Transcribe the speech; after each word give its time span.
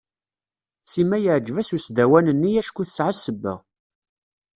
Sima 0.91 1.17
yeɛǧeb-as 1.23 1.69
usdawan-nni 1.77 2.51
acku 2.61 2.81
tesɛa 2.87 3.13
sebba. 3.15 3.53